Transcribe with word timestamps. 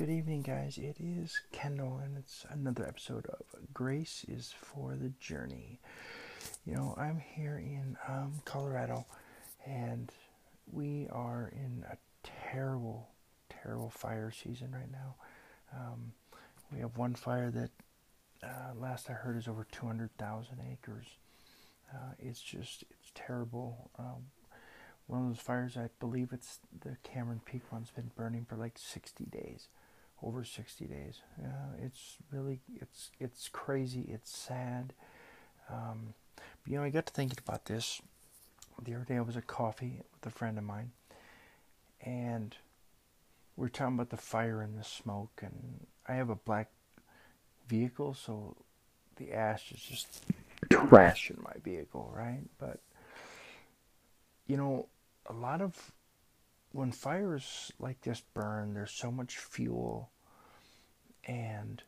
Good 0.00 0.08
evening, 0.08 0.40
guys. 0.40 0.78
It 0.78 0.96
is 0.98 1.42
Kendall, 1.52 2.00
and 2.02 2.16
it's 2.16 2.46
another 2.48 2.86
episode 2.86 3.26
of 3.26 3.74
Grace 3.74 4.24
is 4.26 4.54
for 4.58 4.96
the 4.96 5.12
Journey. 5.20 5.78
You 6.64 6.74
know, 6.74 6.94
I'm 6.96 7.18
here 7.18 7.58
in 7.58 7.98
um, 8.08 8.40
Colorado, 8.46 9.04
and 9.66 10.10
we 10.72 11.06
are 11.12 11.52
in 11.52 11.84
a 11.92 11.98
terrible, 12.50 13.10
terrible 13.50 13.90
fire 13.90 14.30
season 14.30 14.72
right 14.72 14.90
now. 14.90 15.16
Um, 15.76 16.12
we 16.72 16.78
have 16.78 16.96
one 16.96 17.12
fire 17.12 17.50
that, 17.50 17.70
uh, 18.42 18.72
last 18.74 19.10
I 19.10 19.12
heard, 19.12 19.36
is 19.36 19.48
over 19.48 19.66
200,000 19.70 20.56
acres. 20.72 21.08
Uh, 21.92 22.14
it's 22.18 22.40
just, 22.40 22.84
it's 22.84 23.12
terrible. 23.14 23.90
Um, 23.98 24.30
one 25.08 25.20
of 25.20 25.28
those 25.28 25.44
fires, 25.44 25.76
I 25.76 25.90
believe 26.00 26.30
it's 26.32 26.58
the 26.80 26.96
Cameron 27.02 27.42
Peak 27.44 27.70
one's 27.70 27.90
been 27.90 28.12
burning 28.16 28.46
for 28.48 28.56
like 28.56 28.78
60 28.78 29.26
days 29.26 29.68
over 30.22 30.44
60 30.44 30.84
days. 30.86 31.20
It's 31.82 32.16
really 32.30 32.60
it's 32.80 33.10
it's 33.18 33.48
crazy. 33.48 34.06
It's 34.08 34.36
sad. 34.36 34.92
Um, 35.70 36.14
but, 36.62 36.72
you 36.72 36.78
know, 36.78 36.84
I 36.84 36.90
got 36.90 37.06
to 37.06 37.12
thinking 37.12 37.38
about 37.46 37.66
this 37.66 38.00
the 38.82 38.94
other 38.94 39.04
day. 39.04 39.16
I 39.16 39.20
was 39.20 39.36
at 39.36 39.46
coffee 39.46 40.00
with 40.14 40.32
a 40.32 40.36
friend 40.36 40.58
of 40.58 40.64
mine, 40.64 40.92
and 42.02 42.56
we 43.56 43.66
are 43.66 43.70
talking 43.70 43.94
about 43.94 44.10
the 44.10 44.16
fire 44.16 44.62
and 44.62 44.78
the 44.78 44.84
smoke. 44.84 45.40
And 45.42 45.86
I 46.06 46.14
have 46.14 46.30
a 46.30 46.34
black 46.34 46.70
vehicle, 47.68 48.14
so 48.14 48.56
the 49.16 49.32
ash 49.32 49.70
is 49.72 49.80
just 49.80 50.24
trash 50.70 51.30
in 51.30 51.38
my 51.42 51.54
vehicle, 51.62 52.12
right? 52.14 52.42
But 52.58 52.80
you 54.46 54.56
know, 54.56 54.88
a 55.26 55.32
lot 55.32 55.60
of 55.60 55.92
when 56.72 56.92
fires 56.92 57.72
like 57.78 58.00
this 58.00 58.22
burn, 58.34 58.74
there's 58.74 58.92
so 58.92 59.10
much 59.10 59.36
fuel, 59.36 60.10
and 61.30 61.82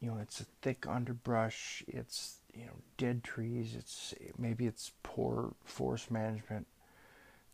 you 0.00 0.08
know 0.08 0.18
it's 0.20 0.40
a 0.40 0.46
thick 0.60 0.86
underbrush. 0.86 1.82
It's 1.88 2.38
you 2.54 2.66
know 2.66 2.76
dead 2.98 3.24
trees. 3.24 3.74
It's 3.76 4.14
maybe 4.38 4.66
it's 4.66 4.92
poor 5.02 5.54
forest 5.64 6.10
management. 6.10 6.66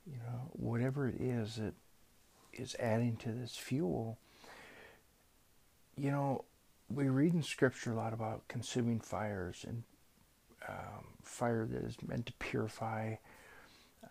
You 0.06 0.18
know 0.18 0.50
whatever 0.52 1.08
it 1.08 1.20
is 1.20 1.56
that 1.56 1.74
is 2.52 2.74
adding 2.78 3.16
to 3.18 3.30
this 3.30 3.56
fuel. 3.56 4.18
You 5.96 6.10
know 6.10 6.44
we 6.90 7.08
read 7.08 7.34
in 7.34 7.42
scripture 7.42 7.92
a 7.92 7.96
lot 7.96 8.12
about 8.12 8.46
consuming 8.48 9.00
fires 9.00 9.64
and 9.66 9.82
um, 10.68 11.06
fire 11.22 11.66
that 11.66 11.82
is 11.84 11.96
meant 12.06 12.26
to 12.26 12.32
purify. 12.34 13.14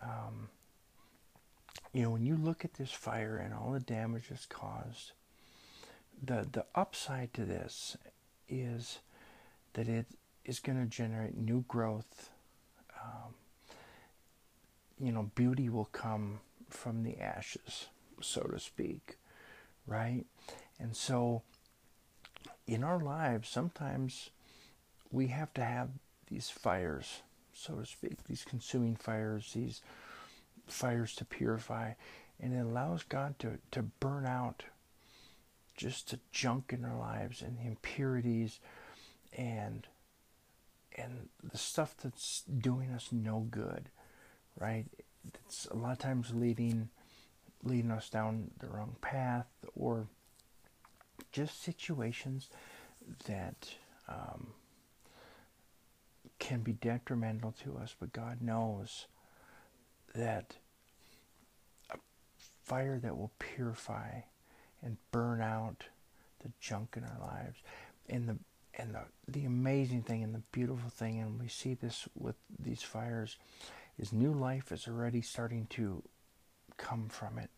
Um, 0.02 0.48
you 1.92 2.02
know, 2.02 2.10
when 2.10 2.26
you 2.26 2.36
look 2.36 2.64
at 2.64 2.74
this 2.74 2.90
fire 2.90 3.36
and 3.36 3.54
all 3.54 3.72
the 3.72 3.80
damage 3.80 4.24
it's 4.30 4.46
caused, 4.46 5.12
the 6.22 6.46
the 6.50 6.64
upside 6.74 7.32
to 7.34 7.44
this 7.44 7.96
is 8.48 8.98
that 9.74 9.88
it 9.88 10.06
is 10.44 10.60
going 10.60 10.80
to 10.82 10.86
generate 10.86 11.36
new 11.36 11.64
growth. 11.68 12.30
Um, 13.02 13.34
you 14.98 15.12
know, 15.12 15.30
beauty 15.34 15.68
will 15.68 15.86
come 15.86 16.40
from 16.70 17.02
the 17.02 17.18
ashes, 17.20 17.86
so 18.20 18.42
to 18.42 18.58
speak, 18.58 19.18
right? 19.86 20.24
And 20.78 20.96
so, 20.96 21.42
in 22.66 22.82
our 22.82 23.00
lives, 23.00 23.48
sometimes 23.48 24.30
we 25.10 25.28
have 25.28 25.52
to 25.54 25.64
have 25.64 25.90
these 26.28 26.48
fires, 26.50 27.22
so 27.52 27.74
to 27.76 27.86
speak, 27.86 28.24
these 28.24 28.44
consuming 28.44 28.96
fires, 28.96 29.52
these 29.54 29.82
fires 30.66 31.14
to 31.16 31.24
purify, 31.24 31.92
and 32.40 32.54
it 32.54 32.60
allows 32.60 33.02
God 33.02 33.38
to, 33.38 33.58
to 33.70 33.82
burn 33.82 34.26
out 34.26 34.64
just 35.76 36.10
the 36.10 36.20
junk 36.32 36.72
in 36.72 36.84
our 36.84 36.98
lives 36.98 37.42
and 37.42 37.58
the 37.58 37.66
impurities 37.66 38.60
and 39.36 39.86
and 40.96 41.28
the 41.42 41.58
stuff 41.58 41.94
that's 42.02 42.42
doing 42.42 42.90
us 42.90 43.08
no 43.12 43.46
good, 43.50 43.90
right? 44.58 44.86
It's 45.44 45.66
a 45.66 45.76
lot 45.76 45.92
of 45.92 45.98
times 45.98 46.32
leading 46.34 46.88
leading 47.62 47.90
us 47.90 48.08
down 48.08 48.50
the 48.60 48.68
wrong 48.68 48.96
path 49.00 49.46
or 49.74 50.06
just 51.32 51.62
situations 51.62 52.48
that 53.26 53.74
um, 54.08 54.48
can 56.38 56.60
be 56.60 56.72
detrimental 56.72 57.54
to 57.64 57.76
us, 57.76 57.94
but 57.98 58.12
God 58.12 58.40
knows 58.40 59.06
that 60.14 60.56
a 61.90 61.98
fire 62.64 62.98
that 62.98 63.16
will 63.16 63.32
purify 63.38 64.20
and 64.86 64.96
burn 65.10 65.40
out 65.40 65.84
the 66.42 66.50
junk 66.60 66.96
in 66.96 67.04
our 67.04 67.18
lives. 67.20 67.58
And 68.08 68.28
the 68.28 68.38
and 68.78 68.94
the, 68.94 69.00
the 69.26 69.46
amazing 69.46 70.02
thing 70.02 70.22
and 70.22 70.34
the 70.34 70.42
beautiful 70.52 70.90
thing, 70.90 71.18
and 71.18 71.40
we 71.40 71.48
see 71.48 71.74
this 71.74 72.06
with 72.14 72.36
these 72.58 72.82
fires, 72.82 73.36
is 73.98 74.12
new 74.12 74.32
life 74.32 74.70
is 74.70 74.86
already 74.86 75.22
starting 75.22 75.66
to 75.70 76.02
come 76.76 77.08
from 77.08 77.38
it. 77.38 77.48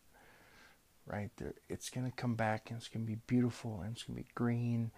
Right 1.07 1.31
there, 1.37 1.55
it's 1.69 1.91
going 1.91 2.07
to 2.09 2.17
come 2.17 2.37
back 2.37 2.71
and 2.71 2.79
it's 2.79 2.89
going 2.89 3.05
to 3.05 3.11
be 3.11 3.19
beautiful 3.27 3.81
and 3.83 3.95
it's 3.95 4.05
going 4.05 4.17
to 4.19 4.23
be 4.23 4.29
green 4.35 4.93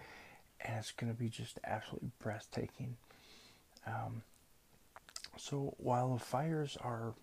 and 0.61 0.77
it's 0.79 0.91
going 0.91 1.11
to 1.11 1.19
be 1.19 1.31
just 1.31 1.59
absolutely 1.65 2.11
breathtaking. 2.23 2.97
Um, 3.87 4.23
so 5.39 5.75
while 5.79 6.13
the 6.13 6.23
fires 6.23 6.77
are 6.83 7.15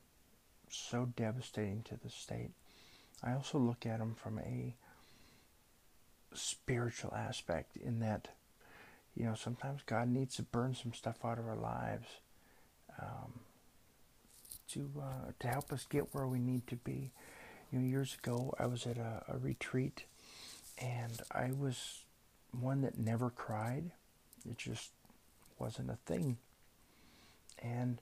so 0.70 1.10
devastating 1.16 1.84
to 1.84 1.98
the 2.04 2.10
state. 2.10 2.52
I 3.24 3.34
also 3.34 3.58
look 3.58 3.86
at 3.86 4.00
them 4.00 4.16
from 4.16 4.40
a 4.40 4.76
spiritual 6.34 7.14
aspect 7.14 7.78
in 7.78 8.00
that, 8.00 8.30
you 9.16 9.26
know, 9.26 9.36
sometimes 9.36 9.82
God 9.86 10.10
needs 10.10 10.36
to 10.36 10.44
burn 10.44 10.76
some 10.76 10.94
stuff 10.94 11.18
out 11.24 11.40
of 11.40 11.48
our 11.48 11.56
lives 11.56 12.08
um, 13.02 13.40
to 14.72 14.92
uh, 15.02 15.32
to 15.40 15.48
help 15.48 15.72
us 15.72 15.86
get 15.90 16.14
where 16.14 16.28
we 16.28 16.40
need 16.40 16.68
to 16.68 16.76
be. 16.76 17.12
You 17.72 17.80
know, 17.80 17.86
years 17.86 18.18
ago, 18.22 18.54
I 18.60 18.66
was 18.66 18.86
at 18.86 18.98
a, 18.98 19.24
a 19.28 19.38
retreat, 19.38 20.06
and 20.78 21.22
I 21.32 21.52
was 21.58 22.04
one 22.52 22.82
that 22.82 22.98
never 22.98 23.30
cried. 23.30 23.92
It 24.50 24.58
just 24.58 24.92
wasn't 25.60 25.90
a 25.90 25.98
thing, 26.06 26.38
and 27.62 28.00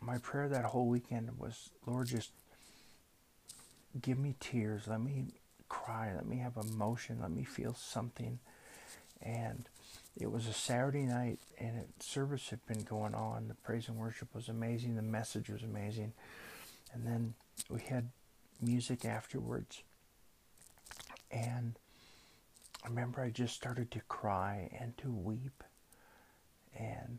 my 0.00 0.18
prayer 0.18 0.48
that 0.48 0.64
whole 0.66 0.86
weekend 0.86 1.30
was, 1.38 1.70
Lord, 1.86 2.06
just 2.08 2.30
give 4.00 4.18
me 4.18 4.34
tears. 4.38 4.86
Let 4.86 5.00
me 5.00 5.26
cry. 5.68 6.12
Let 6.14 6.26
me 6.26 6.38
have 6.38 6.56
emotion. 6.56 7.18
Let 7.20 7.30
me 7.30 7.44
feel 7.44 7.74
something. 7.74 8.38
And 9.22 9.68
it 10.20 10.30
was 10.30 10.46
a 10.46 10.52
Saturday 10.52 11.04
night, 11.04 11.38
and 11.58 11.76
it, 11.78 12.02
service 12.02 12.50
had 12.50 12.64
been 12.66 12.82
going 12.82 13.14
on. 13.14 13.48
The 13.48 13.54
praise 13.54 13.88
and 13.88 13.96
worship 13.96 14.34
was 14.34 14.48
amazing. 14.48 14.96
The 14.96 15.02
message 15.02 15.48
was 15.48 15.62
amazing. 15.62 16.12
And 16.92 17.06
then 17.06 17.34
we 17.68 17.80
had 17.80 18.08
music 18.60 19.04
afterwards. 19.04 19.82
And 21.30 21.78
I 22.84 22.88
remember 22.88 23.20
I 23.22 23.30
just 23.30 23.54
started 23.54 23.90
to 23.92 24.00
cry 24.08 24.70
and 24.78 24.96
to 24.98 25.10
weep. 25.10 25.62
And 26.76 27.18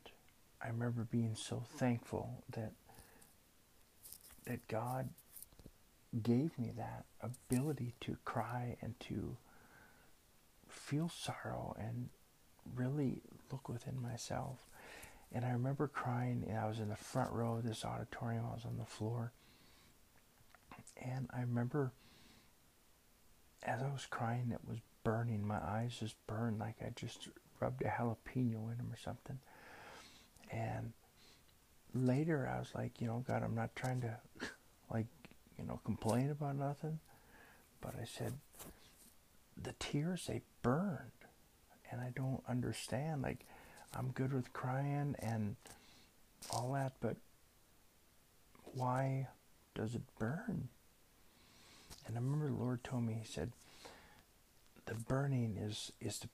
I 0.61 0.67
remember 0.67 1.07
being 1.09 1.35
so 1.35 1.63
thankful 1.77 2.43
that 2.51 2.71
that 4.45 4.67
God 4.67 5.09
gave 6.23 6.57
me 6.57 6.71
that 6.75 7.05
ability 7.21 7.93
to 8.01 8.17
cry 8.25 8.77
and 8.81 8.99
to 8.99 9.37
feel 10.67 11.09
sorrow 11.09 11.75
and 11.79 12.09
really 12.75 13.21
look 13.51 13.69
within 13.69 14.01
myself. 14.01 14.67
And 15.31 15.45
I 15.45 15.51
remember 15.51 15.87
crying, 15.87 16.45
and 16.47 16.57
I 16.57 16.67
was 16.67 16.79
in 16.79 16.89
the 16.89 16.95
front 16.95 17.31
row 17.31 17.57
of 17.57 17.63
this 17.63 17.85
auditorium, 17.85 18.45
I 18.49 18.55
was 18.55 18.65
on 18.65 18.77
the 18.77 18.85
floor. 18.85 19.31
And 20.97 21.29
I 21.31 21.41
remember 21.41 21.91
as 23.63 23.81
I 23.81 23.91
was 23.91 24.05
crying, 24.09 24.51
it 24.51 24.67
was 24.67 24.79
burning. 25.03 25.45
My 25.45 25.59
eyes 25.59 25.97
just 26.00 26.15
burned 26.27 26.59
like 26.59 26.75
I 26.81 26.91
just 26.95 27.29
rubbed 27.59 27.81
a 27.81 27.89
jalapeno 27.89 28.71
in 28.71 28.77
them 28.77 28.89
or 28.91 28.97
something. 28.97 29.39
And 30.51 30.94
later 31.94 32.50
I 32.53 32.59
was 32.59 32.71
like, 32.73 33.01
you 33.01 33.07
know, 33.07 33.23
God, 33.27 33.44
I'm 33.44 33.55
not 33.55 33.75
trying 33.75 34.01
to 34.01 34.17
like, 34.91 35.07
you 35.59 35.67
know, 35.67 35.79
complain 35.83 36.29
about 36.29 36.56
nothing. 36.56 37.00
But 37.81 37.95
I 38.01 38.06
said, 38.06 38.33
the 39.61 39.73
tears, 39.79 40.25
they 40.27 40.41
burned. 40.63 41.11
And 41.91 42.01
I 42.01 42.11
don't 42.15 42.44
understand. 42.47 43.23
Like, 43.23 43.45
I'm 43.95 44.11
good 44.11 44.33
with 44.33 44.53
crying 44.53 45.15
and 45.19 45.56
all 46.51 46.73
that, 46.73 46.94
but 47.01 47.17
why 48.73 49.27
does 49.75 49.95
it 49.95 50.03
burn? 50.19 50.69
And 52.05 52.15
I 52.15 52.19
remember 52.19 52.47
the 52.47 52.63
Lord 52.63 52.83
told 52.83 53.03
me, 53.03 53.17
He 53.21 53.27
said, 53.27 53.51
the 54.85 54.94
burning 54.95 55.57
is 55.59 55.91
is 56.00 56.19
the, 56.19 56.29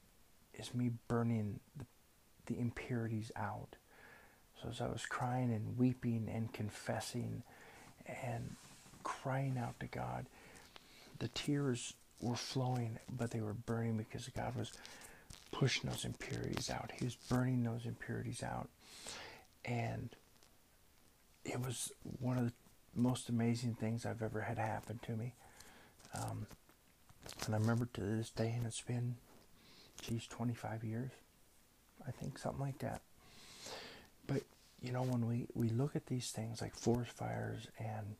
is 0.53 0.73
me 0.73 0.91
burning 1.07 1.59
the, 1.77 1.85
the 2.45 2.59
impurities 2.59 3.31
out. 3.35 3.75
So 4.61 4.69
as 4.69 4.79
I 4.79 4.87
was 4.87 5.05
crying 5.05 5.53
and 5.53 5.77
weeping 5.77 6.29
and 6.33 6.53
confessing 6.53 7.43
and 8.07 8.55
crying 9.05 9.57
out 9.57 9.79
to 9.79 9.85
God, 9.85 10.25
the 11.19 11.29
tears 11.29 11.93
were 12.19 12.35
flowing, 12.35 12.97
but 13.09 13.31
they 13.31 13.39
were 13.39 13.53
burning 13.53 13.95
because 13.95 14.27
God 14.35 14.53
was 14.57 14.73
pushing 15.51 15.89
those 15.89 16.03
impurities 16.03 16.69
out. 16.69 16.91
He 16.97 17.05
was 17.05 17.15
burning 17.15 17.63
those 17.63 17.85
impurities 17.85 18.43
out. 18.43 18.67
And 19.63 20.09
it 21.45 21.59
was 21.61 21.91
one 22.19 22.37
of 22.37 22.45
the 22.45 22.53
most 22.95 23.29
amazing 23.29 23.75
things 23.75 24.05
I've 24.05 24.21
ever 24.21 24.41
had 24.41 24.57
happen 24.57 24.99
to 25.03 25.11
me. 25.13 25.33
Um, 26.13 26.47
and 27.45 27.55
I 27.55 27.57
remember 27.57 27.87
to 27.93 28.01
this 28.01 28.31
day, 28.31 28.53
and 28.57 28.65
it's 28.65 28.81
been, 28.81 29.15
geez, 30.01 30.27
25 30.27 30.83
years, 30.83 31.11
I 32.07 32.11
think, 32.11 32.37
something 32.37 32.61
like 32.61 32.79
that. 32.79 33.01
But, 34.27 34.41
you 34.81 34.91
know, 34.91 35.03
when 35.03 35.27
we, 35.27 35.47
we 35.53 35.69
look 35.69 35.95
at 35.95 36.07
these 36.07 36.31
things 36.31 36.61
like 36.61 36.75
forest 36.75 37.11
fires 37.11 37.67
and 37.79 37.87
and 37.89 38.15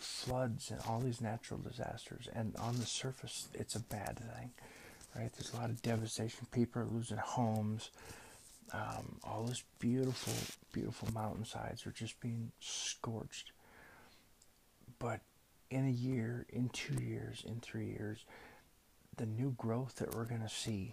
floods 0.00 0.70
and 0.70 0.80
all 0.86 1.00
these 1.00 1.20
natural 1.20 1.60
disasters, 1.60 2.28
and 2.34 2.54
on 2.56 2.76
the 2.78 2.86
surface, 2.86 3.48
it's 3.54 3.74
a 3.74 3.80
bad 3.80 4.18
thing, 4.18 4.50
right? 5.16 5.32
There's 5.32 5.52
a 5.52 5.56
lot 5.56 5.70
of 5.70 5.82
devastation. 5.82 6.46
People 6.52 6.82
are 6.82 6.86
losing 6.86 7.18
homes. 7.18 7.90
Um, 8.72 9.18
all 9.24 9.44
this 9.44 9.62
beautiful, 9.78 10.34
beautiful 10.72 11.08
mountainsides 11.12 11.86
are 11.86 11.90
just 11.90 12.20
being 12.20 12.52
scorched. 12.60 13.52
But 14.98 15.20
in 15.70 15.86
a 15.86 15.90
year, 15.90 16.46
in 16.50 16.68
two 16.70 17.02
years, 17.02 17.44
in 17.46 17.60
three 17.60 17.86
years, 17.86 18.24
the 19.16 19.26
new 19.26 19.54
growth 19.56 19.96
that 19.96 20.14
we're 20.14 20.24
going 20.24 20.42
to 20.42 20.48
see 20.48 20.92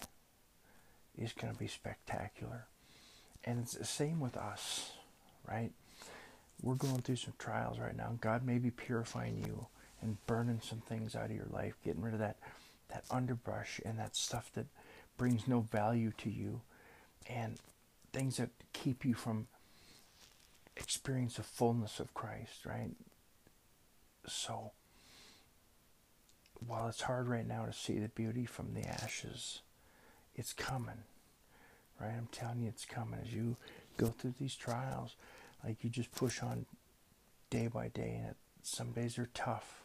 is 1.17 1.33
going 1.33 1.53
to 1.53 1.59
be 1.59 1.67
spectacular. 1.67 2.67
And 3.43 3.59
it's 3.59 3.73
the 3.73 3.85
same 3.85 4.19
with 4.19 4.37
us, 4.37 4.91
right? 5.47 5.71
We're 6.65 6.73
going 6.73 7.01
through 7.03 7.17
some 7.17 7.35
trials 7.37 7.77
right 7.77 7.95
now. 7.95 8.17
God 8.19 8.43
may 8.43 8.57
be 8.57 8.71
purifying 8.71 9.37
you 9.37 9.67
and 10.01 10.17
burning 10.25 10.61
some 10.63 10.79
things 10.79 11.15
out 11.15 11.29
of 11.29 11.35
your 11.35 11.45
life, 11.51 11.75
getting 11.85 12.01
rid 12.01 12.15
of 12.15 12.19
that, 12.19 12.37
that 12.89 13.03
underbrush 13.11 13.79
and 13.85 13.99
that 13.99 14.15
stuff 14.15 14.49
that 14.55 14.65
brings 15.15 15.47
no 15.47 15.59
value 15.59 16.11
to 16.17 16.29
you 16.31 16.61
and 17.29 17.57
things 18.11 18.37
that 18.37 18.49
keep 18.73 19.05
you 19.05 19.13
from 19.13 19.45
experience 20.75 21.35
the 21.35 21.43
fullness 21.43 21.99
of 21.99 22.15
Christ, 22.15 22.65
right? 22.65 22.91
So, 24.27 24.71
while 26.65 26.87
it's 26.87 27.01
hard 27.01 27.27
right 27.27 27.47
now 27.47 27.65
to 27.65 27.73
see 27.73 27.99
the 27.99 28.09
beauty 28.09 28.45
from 28.45 28.73
the 28.73 28.87
ashes, 28.87 29.61
it's 30.33 30.51
coming, 30.51 31.03
right? 32.01 32.15
I'm 32.17 32.27
telling 32.31 32.63
you, 32.63 32.69
it's 32.69 32.85
coming 32.85 33.19
as 33.23 33.31
you 33.33 33.55
go 33.97 34.07
through 34.07 34.33
these 34.39 34.55
trials. 34.55 35.15
Like 35.65 35.83
you 35.83 35.89
just 35.89 36.11
push 36.13 36.41
on 36.43 36.65
day 37.49 37.67
by 37.67 37.87
day, 37.87 38.15
and 38.19 38.29
it, 38.29 38.35
some 38.61 38.91
days 38.91 39.17
are 39.17 39.29
tough, 39.33 39.83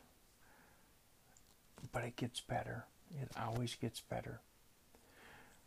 but 1.93 2.05
it 2.05 2.17
gets 2.17 2.41
better. 2.41 2.85
It 3.21 3.31
always 3.41 3.75
gets 3.75 4.01
better. 4.01 4.41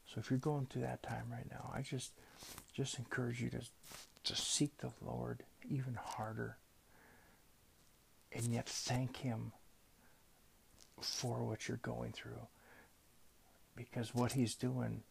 So 0.06 0.20
if 0.20 0.30
you're 0.30 0.40
going 0.40 0.68
through 0.68 0.84
that 0.84 1.02
time 1.02 1.26
right 1.32 1.50
now, 1.50 1.72
I 1.74 1.82
just 1.82 2.12
just 2.74 3.00
encourage 3.00 3.42
you 3.42 3.50
to 3.50 3.62
to 4.26 4.36
seek 4.36 4.78
the 4.78 4.92
Lord 5.02 5.44
even 5.70 5.96
harder 5.96 6.58
and 8.32 8.48
yet 8.48 8.68
thank 8.68 9.18
him 9.18 9.52
for 11.00 11.44
what 11.44 11.68
you're 11.68 11.78
going 11.78 12.12
through 12.12 12.48
because 13.76 14.16
what 14.16 14.34
he's 14.34 14.56
doing 14.56 15.04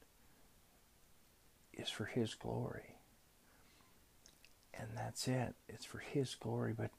is 1.75 1.89
for 1.89 2.05
his 2.05 2.35
glory 2.35 2.92
and 4.79 4.89
that's 4.97 5.29
it 5.29 5.55
it's 5.69 5.85
for 5.85 5.99
his 5.99 6.35
glory 6.35 6.75
but 6.77 6.91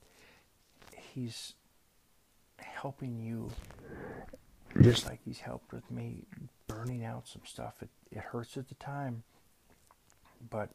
he's 0.95 1.53
helping 2.57 3.19
you 3.19 3.49
just 4.81 5.05
like 5.05 5.19
he's 5.23 5.39
helped 5.39 5.71
with 5.71 5.89
me 5.91 6.25
burning 6.67 7.03
out 7.03 7.27
some 7.27 7.43
stuff. 7.45 7.75
It, 7.81 7.89
it 8.11 8.19
hurts 8.19 8.57
at 8.57 8.69
the 8.69 8.75
time, 8.75 9.23
but 10.49 10.69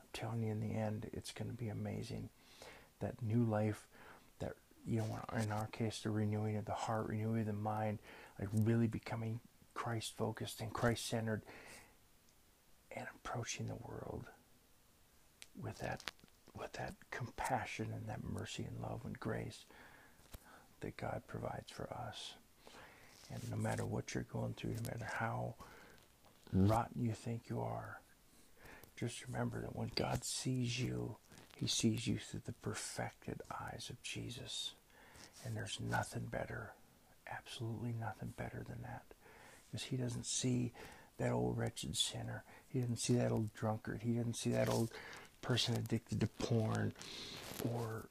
I'm 0.00 0.08
telling 0.12 0.42
you, 0.42 0.52
in 0.52 0.60
the 0.60 0.74
end, 0.74 1.10
it's 1.12 1.32
going 1.32 1.50
to 1.50 1.56
be 1.56 1.68
amazing. 1.68 2.28
That 3.00 3.20
new 3.20 3.42
life, 3.44 3.88
that, 4.38 4.52
you 4.86 4.98
know, 4.98 5.18
in 5.36 5.50
our 5.50 5.66
case, 5.66 6.00
the 6.00 6.10
renewing 6.10 6.56
of 6.56 6.64
the 6.64 6.72
heart, 6.72 7.08
renewing 7.08 7.40
of 7.40 7.46
the 7.46 7.52
mind, 7.52 7.98
like 8.38 8.48
really 8.52 8.86
becoming 8.86 9.40
Christ 9.74 10.16
focused 10.16 10.60
and 10.60 10.72
Christ 10.72 11.06
centered 11.06 11.42
and 12.94 13.06
approaching 13.16 13.66
the 13.66 13.74
world 13.74 14.26
with 15.60 15.78
that 15.78 16.02
with 16.54 16.72
that 16.72 16.94
compassion 17.10 17.88
and 17.94 18.06
that 18.08 18.22
mercy 18.22 18.64
and 18.64 18.82
love 18.82 19.00
and 19.04 19.18
grace 19.18 19.64
that 20.80 20.96
God 20.96 21.22
provides 21.26 21.70
for 21.70 21.90
us. 21.92 22.34
And 23.32 23.40
no 23.50 23.56
matter 23.56 23.86
what 23.86 24.12
you're 24.14 24.24
going 24.24 24.54
through, 24.54 24.74
no 24.74 24.82
matter 24.82 25.08
how 25.14 25.54
rotten 26.52 27.04
you 27.04 27.12
think 27.12 27.44
you 27.48 27.60
are, 27.60 28.00
just 28.96 29.26
remember 29.26 29.60
that 29.62 29.74
when 29.74 29.90
God 29.94 30.24
sees 30.24 30.78
you, 30.78 31.16
he 31.56 31.66
sees 31.66 32.06
you 32.06 32.18
through 32.18 32.42
the 32.44 32.52
perfected 32.52 33.40
eyes 33.50 33.86
of 33.88 34.02
Jesus. 34.02 34.74
And 35.44 35.56
there's 35.56 35.78
nothing 35.80 36.26
better, 36.30 36.72
absolutely 37.30 37.94
nothing 37.98 38.34
better 38.36 38.62
than 38.68 38.82
that. 38.82 39.04
Because 39.70 39.84
he 39.84 39.96
doesn't 39.96 40.26
see 40.26 40.72
that 41.18 41.32
old 41.32 41.56
wretched 41.56 41.96
sinner. 41.96 42.44
He 42.68 42.80
doesn't 42.80 43.00
see 43.00 43.14
that 43.14 43.32
old 43.32 43.54
drunkard. 43.54 44.02
He 44.02 44.12
doesn't 44.12 44.36
see 44.36 44.50
that 44.50 44.68
old 44.68 44.90
person 45.42 45.74
addicted 45.74 46.20
to 46.20 46.26
porn 46.26 46.94
or 47.70 48.08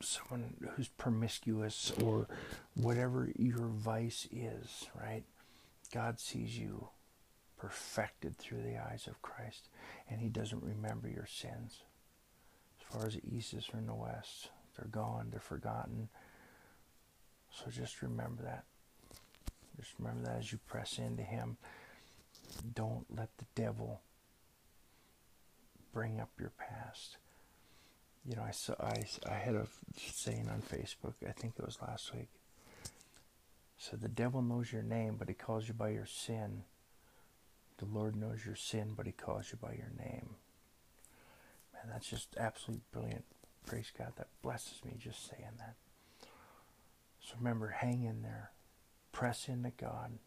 someone 0.00 0.54
who's 0.74 0.88
promiscuous 0.88 1.92
or 2.02 2.26
whatever 2.74 3.30
your 3.36 3.66
vice 3.66 4.28
is, 4.32 4.86
right? 5.00 5.22
God 5.92 6.20
sees 6.20 6.58
you 6.58 6.88
perfected 7.58 8.38
through 8.38 8.62
the 8.62 8.78
eyes 8.78 9.06
of 9.06 9.20
Christ, 9.22 9.68
and 10.08 10.20
He 10.20 10.28
doesn't 10.28 10.62
remember 10.62 11.08
your 11.08 11.26
sins. 11.26 11.82
As 12.80 12.94
far 12.94 13.06
as 13.06 13.14
the 13.14 13.36
east 13.36 13.54
is 13.54 13.64
from 13.64 13.86
the 13.86 13.94
west, 13.94 14.50
they're 14.76 14.88
gone, 14.88 15.28
they're 15.30 15.40
forgotten. 15.40 16.08
So 17.52 17.70
just 17.70 18.02
remember 18.02 18.42
that. 18.44 18.64
Just 19.78 19.92
remember 19.98 20.24
that 20.24 20.38
as 20.38 20.52
you 20.52 20.58
press 20.66 20.98
into 20.98 21.22
Him. 21.22 21.56
Don't 22.74 23.06
let 23.14 23.28
the 23.38 23.46
devil 23.54 24.00
bring 25.92 26.20
up 26.20 26.30
your 26.38 26.52
past 26.58 27.16
you 28.24 28.36
know, 28.36 28.42
I 28.42 28.50
saw 28.50 28.74
I, 28.80 29.02
I 29.28 29.34
had 29.34 29.54
a 29.54 29.66
saying 29.96 30.48
on 30.50 30.62
Facebook. 30.62 31.14
I 31.26 31.32
think 31.32 31.54
it 31.58 31.64
was 31.64 31.78
last 31.80 32.14
week. 32.14 32.28
So 33.78 33.96
the 33.96 34.08
devil 34.08 34.42
knows 34.42 34.72
your 34.72 34.82
name, 34.82 35.16
but 35.18 35.28
he 35.28 35.34
calls 35.34 35.68
you 35.68 35.74
by 35.74 35.90
your 35.90 36.06
sin. 36.06 36.64
The 37.78 37.86
Lord 37.86 38.14
knows 38.14 38.44
your 38.44 38.56
sin, 38.56 38.92
but 38.94 39.06
he 39.06 39.12
calls 39.12 39.50
you 39.50 39.58
by 39.60 39.72
your 39.72 39.90
name. 39.98 40.36
Man, 41.72 41.90
that's 41.90 42.10
just 42.10 42.36
absolutely 42.38 42.82
brilliant. 42.92 43.24
Praise 43.66 43.90
God. 43.96 44.12
That 44.16 44.28
blesses 44.42 44.84
me 44.84 44.96
just 44.98 45.26
saying 45.26 45.56
that. 45.58 45.76
So 47.22 47.36
remember, 47.38 47.68
hang 47.68 48.04
in 48.04 48.20
there. 48.22 48.50
Press 49.12 49.48
into 49.48 49.70
God. 49.70 50.18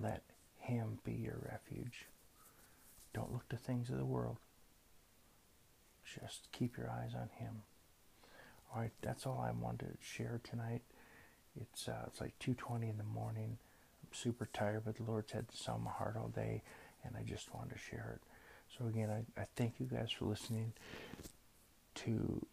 Let 0.00 0.22
Him 0.58 1.00
be 1.04 1.12
your 1.12 1.40
refuge. 1.50 2.06
Don't 3.12 3.32
look 3.32 3.48
to 3.48 3.56
things 3.56 3.90
of 3.90 3.98
the 3.98 4.04
world. 4.04 4.36
Just 6.04 6.48
keep 6.52 6.76
your 6.76 6.90
eyes 6.90 7.14
on 7.14 7.28
Him. 7.38 7.62
All 8.74 8.80
right, 8.80 8.92
that's 9.02 9.26
all 9.26 9.44
I 9.46 9.52
wanted 9.52 9.86
to 9.86 9.96
share 10.00 10.40
tonight. 10.42 10.82
It's 11.60 11.88
uh, 11.88 12.04
it's 12.06 12.20
like 12.20 12.38
2:20 12.40 12.90
in 12.90 12.98
the 12.98 13.04
morning. 13.04 13.58
I'm 14.02 14.12
super 14.12 14.48
tired, 14.52 14.82
but 14.84 14.96
the 14.96 15.04
Lord's 15.04 15.32
had 15.32 15.48
this 15.48 15.68
on 15.68 15.84
my 15.84 15.90
heart 15.90 16.16
all 16.16 16.28
day, 16.28 16.62
and 17.04 17.14
I 17.16 17.22
just 17.22 17.54
wanted 17.54 17.74
to 17.74 17.78
share 17.78 18.18
it. 18.18 18.22
So 18.76 18.86
again, 18.86 19.10
I, 19.10 19.40
I 19.40 19.46
thank 19.56 19.74
you 19.78 19.86
guys 19.86 20.10
for 20.10 20.24
listening 20.24 20.72
to 21.96 22.44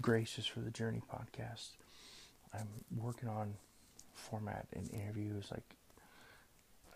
Graces 0.00 0.46
for 0.46 0.60
the 0.60 0.70
Journey 0.70 1.02
podcast. 1.12 1.70
I'm 2.54 2.68
working 2.96 3.28
on 3.28 3.54
format 4.14 4.66
and 4.72 4.90
interviews. 4.92 5.48
Like 5.50 5.76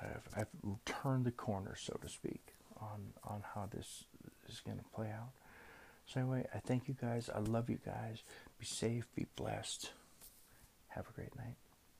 I've, 0.01 0.29
I've 0.37 0.49
turned 0.87 1.27
the 1.27 1.31
corner, 1.31 1.77
so 1.77 1.99
to 2.01 2.09
speak, 2.09 2.55
on 2.81 3.13
on 3.25 3.43
how 3.55 3.69
this 3.71 4.05
is 4.49 4.61
going 4.61 4.79
to 4.79 4.85
play 4.95 5.11
out. 5.11 5.33
So, 6.13 6.21
anyway, 6.21 6.45
I 6.53 6.59
thank 6.59 6.89
you 6.89 6.97
guys. 7.01 7.31
I 7.33 7.39
love 7.39 7.71
you 7.71 7.79
guys. 7.85 8.23
Be 8.59 8.67
safe, 8.67 9.07
be 9.15 9.27
blessed. 9.37 9.91
Have 10.89 11.09
a 11.09 11.13
great 11.13 11.37
night. 11.37 11.55